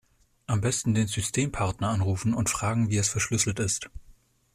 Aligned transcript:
Am 0.47 0.61
Besten 0.61 0.95
den 0.95 1.05
Systempartner 1.07 1.89
anrufen 1.89 2.33
und 2.33 2.49
fragen 2.49 2.89
wie 2.89 2.97
es 2.97 3.07
verschlüsselt 3.09 3.59
ist. 3.59 3.91